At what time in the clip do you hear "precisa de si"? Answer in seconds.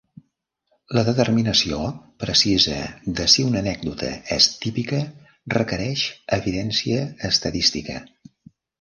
2.23-3.47